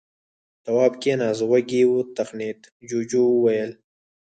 تواب 0.63 0.93
کېناست. 1.01 1.41
غوږ 1.49 1.69
يې 1.77 1.83
وتخڼېد. 1.93 2.59
جُوجُو 2.87 3.23
وويل: 3.29 3.71